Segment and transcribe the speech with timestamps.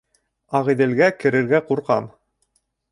[0.59, 2.13] Ағиҙелгә керергә ҡурҡам.